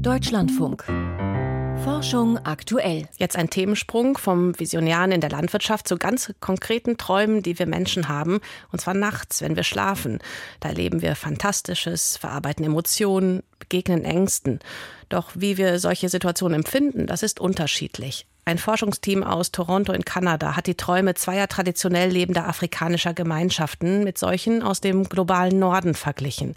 [0.00, 0.84] Deutschlandfunk.
[1.84, 3.06] Forschung aktuell.
[3.18, 8.08] Jetzt ein Themensprung vom Visionären in der Landwirtschaft zu ganz konkreten Träumen, die wir Menschen
[8.08, 8.40] haben,
[8.72, 10.18] und zwar nachts, wenn wir schlafen.
[10.60, 14.60] Da erleben wir Fantastisches, verarbeiten Emotionen, begegnen Ängsten.
[15.10, 18.26] Doch wie wir solche Situationen empfinden, das ist unterschiedlich.
[18.44, 24.18] Ein Forschungsteam aus Toronto in Kanada hat die Träume zweier traditionell lebender afrikanischer Gemeinschaften mit
[24.18, 26.54] solchen aus dem globalen Norden verglichen.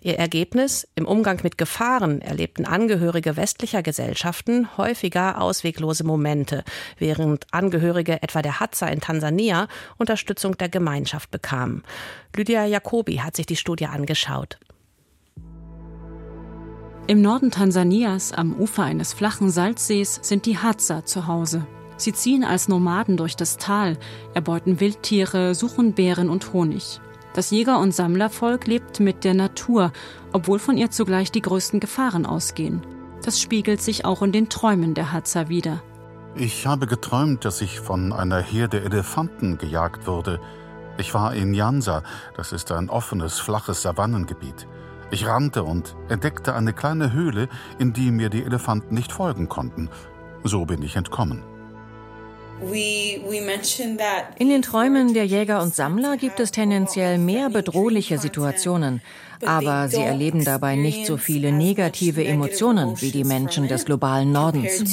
[0.00, 0.86] Ihr Ergebnis?
[0.94, 6.62] Im Umgang mit Gefahren erlebten Angehörige westlicher Gesellschaften häufiger ausweglose Momente,
[6.98, 9.66] während Angehörige etwa der Hadza in Tansania
[9.98, 11.82] Unterstützung der Gemeinschaft bekamen.
[12.36, 14.58] Lydia Jacobi hat sich die Studie angeschaut.
[17.06, 21.66] Im Norden Tansanias, am Ufer eines flachen Salzsees, sind die Hadza zu Hause.
[21.98, 23.98] Sie ziehen als Nomaden durch das Tal,
[24.32, 27.02] erbeuten Wildtiere, suchen Beeren und Honig.
[27.34, 29.92] Das Jäger- und Sammlervolk lebt mit der Natur,
[30.32, 32.80] obwohl von ihr zugleich die größten Gefahren ausgehen.
[33.22, 35.82] Das spiegelt sich auch in den Träumen der Hadza wider.
[36.36, 40.40] Ich habe geträumt, dass ich von einer Herde Elefanten gejagt wurde.
[40.96, 42.02] Ich war in Jansa,
[42.34, 44.66] das ist ein offenes, flaches Savannengebiet.
[45.10, 49.88] Ich rannte und entdeckte eine kleine Höhle, in die mir die Elefanten nicht folgen konnten.
[50.42, 51.42] So bin ich entkommen.
[54.38, 59.02] In den Träumen der Jäger und Sammler gibt es tendenziell mehr bedrohliche Situationen,
[59.44, 64.84] aber sie erleben dabei nicht so viele negative Emotionen wie die Menschen des globalen Nordens.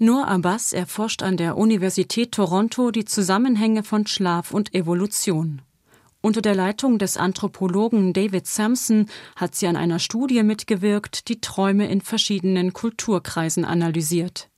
[0.00, 5.62] Nur Abbas erforscht an der Universität Toronto die Zusammenhänge von Schlaf und Evolution.
[6.28, 11.88] Unter der Leitung des Anthropologen David Sampson hat sie an einer Studie mitgewirkt, die Träume
[11.88, 14.50] in verschiedenen Kulturkreisen analysiert.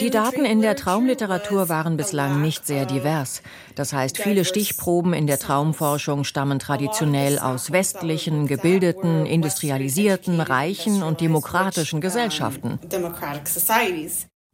[0.00, 3.42] Die Daten in der Traumliteratur waren bislang nicht sehr divers.
[3.74, 11.20] Das heißt, viele Stichproben in der Traumforschung stammen traditionell aus westlichen, gebildeten, industrialisierten, reichen und
[11.20, 12.78] demokratischen Gesellschaften.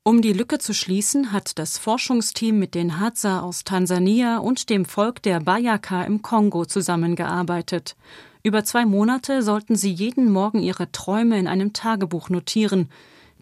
[0.04, 4.84] Um die Lücke zu schließen, hat das Forschungsteam mit den Hadza aus Tansania und dem
[4.84, 7.94] Volk der Bayaka im Kongo zusammengearbeitet.
[8.42, 12.88] Über zwei Monate sollten sie jeden Morgen ihre Träume in einem Tagebuch notieren.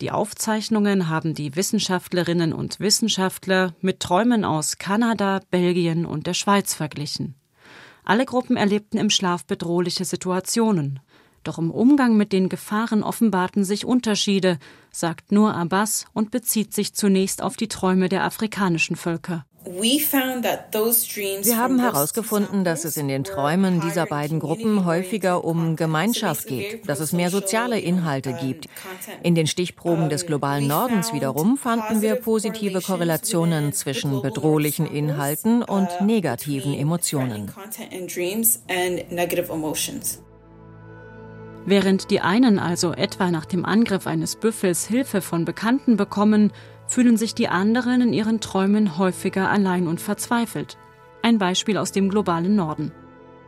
[0.03, 6.75] Die Aufzeichnungen haben die Wissenschaftlerinnen und Wissenschaftler mit Träumen aus Kanada, Belgien und der Schweiz
[6.75, 7.37] verglichen.
[8.05, 11.01] Alle Gruppen erlebten im Schlaf bedrohliche Situationen.
[11.43, 14.59] Doch im Umgang mit den Gefahren offenbarten sich Unterschiede,
[14.91, 19.47] sagt Nur Abbas und bezieht sich zunächst auf die Träume der afrikanischen Völker.
[19.65, 26.89] Wir haben herausgefunden, dass es in den Träumen dieser beiden Gruppen häufiger um Gemeinschaft geht,
[26.89, 28.69] dass es mehr soziale Inhalte gibt.
[29.23, 35.89] In den Stichproben des globalen Nordens wiederum fanden wir positive Korrelationen zwischen bedrohlichen Inhalten und
[36.01, 37.53] negativen Emotionen.
[41.67, 46.53] Während die einen also etwa nach dem Angriff eines Büffels Hilfe von Bekannten bekommen,
[46.87, 50.79] fühlen sich die anderen in ihren Träumen häufiger allein und verzweifelt.
[51.23, 52.93] Ein Beispiel aus dem globalen Norden.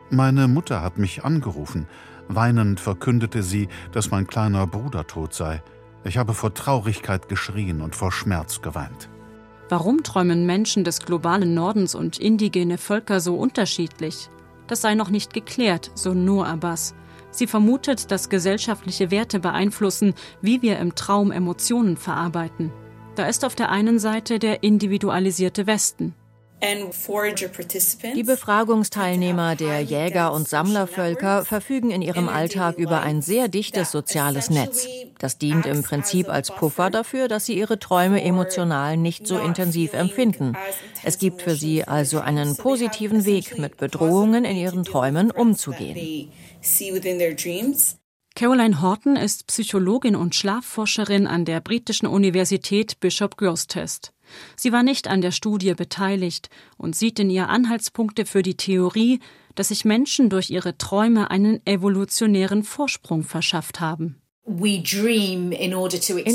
[0.09, 1.87] Meine Mutter hat mich angerufen.
[2.27, 5.61] Weinend verkündete sie, dass mein kleiner Bruder tot sei.
[6.03, 9.09] Ich habe vor Traurigkeit geschrien und vor Schmerz geweint.
[9.69, 14.29] Warum träumen Menschen des globalen Nordens und indigene Völker so unterschiedlich?
[14.67, 16.93] Das sei noch nicht geklärt, so Nur Abbas.
[17.33, 22.71] Sie vermutet, dass gesellschaftliche Werte beeinflussen, wie wir im Traum Emotionen verarbeiten.
[23.15, 26.13] Da ist auf der einen Seite der individualisierte Westen.
[28.15, 34.49] Die Befragungsteilnehmer der Jäger- und Sammlervölker verfügen in ihrem Alltag über ein sehr dichtes soziales
[34.49, 34.87] Netz.
[35.19, 39.93] Das dient im Prinzip als Puffer dafür, dass sie ihre Träume emotional nicht so intensiv
[39.93, 40.53] empfinden.
[41.03, 46.31] Es gibt für sie also einen positiven Weg, mit Bedrohungen in ihren Träumen umzugehen.
[48.35, 54.11] Caroline Horton ist Psychologin und Schlafforscherin an der britischen Universität Bishop Grosseteste.
[54.55, 59.19] Sie war nicht an der Studie beteiligt und sieht in ihr Anhaltspunkte für die Theorie,
[59.55, 64.23] dass sich Menschen durch ihre Träume einen evolutionären Vorsprung verschafft haben.
[64.45, 65.73] In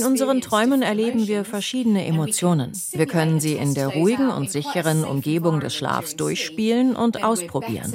[0.05, 2.73] unseren Träumen erleben wir verschiedene Emotionen.
[2.93, 7.93] Wir können sie in der ruhigen und sicheren Umgebung des Schlafs durchspielen und ausprobieren.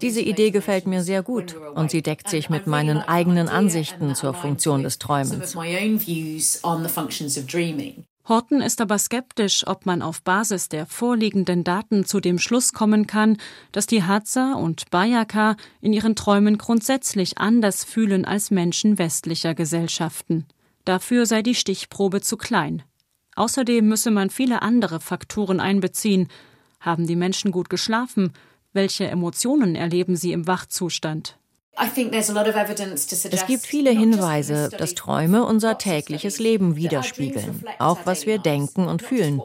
[0.00, 4.32] Diese Idee gefällt mir sehr gut und sie deckt sich mit meinen eigenen Ansichten zur
[4.32, 5.54] Funktion des Träumens.
[8.28, 13.08] Horton ist aber skeptisch, ob man auf Basis der vorliegenden Daten zu dem Schluss kommen
[13.08, 13.36] kann,
[13.72, 20.46] dass die Hadza und Bayaka in ihren Träumen grundsätzlich anders fühlen als Menschen westlicher Gesellschaften.
[20.84, 22.84] Dafür sei die Stichprobe zu klein.
[23.34, 26.28] Außerdem müsse man viele andere Faktoren einbeziehen.
[26.80, 28.32] Haben die Menschen gut geschlafen?
[28.72, 31.38] Welche Emotionen erleben sie im Wachzustand?
[31.74, 39.00] Es gibt viele Hinweise, dass Träume unser tägliches Leben widerspiegeln, auch was wir denken und
[39.00, 39.40] fühlen.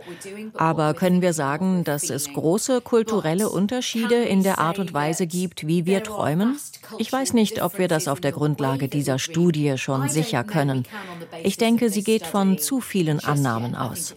[0.56, 5.68] Aber können wir sagen, dass es große kulturelle Unterschiede in der Art und Weise gibt,
[5.68, 6.60] wie wir träumen?
[6.98, 10.84] Ich weiß nicht, ob wir das auf der Grundlage dieser Studie schon sicher können.
[11.44, 14.14] Ich denke, sie geht von zu vielen Annahmen aus.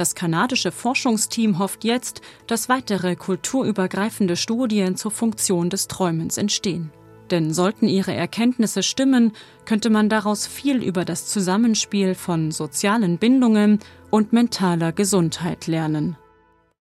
[0.00, 6.90] Das kanadische Forschungsteam hofft jetzt, dass weitere kulturübergreifende Studien zur Funktion des Träumens entstehen.
[7.30, 9.32] Denn sollten ihre Erkenntnisse stimmen,
[9.66, 16.16] könnte man daraus viel über das Zusammenspiel von sozialen Bindungen und mentaler Gesundheit lernen.